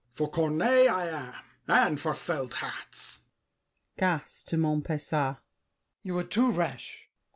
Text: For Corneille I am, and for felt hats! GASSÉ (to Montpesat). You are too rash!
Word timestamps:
For 0.09 0.31
Corneille 0.31 0.89
I 0.89 1.05
am, 1.09 1.33
and 1.67 1.99
for 1.99 2.15
felt 2.15 2.55
hats! 2.55 3.19
GASSÉ 3.99 4.43
(to 4.45 4.57
Montpesat). 4.57 5.37
You 6.01 6.17
are 6.17 6.23
too 6.23 6.51
rash! 6.51 7.07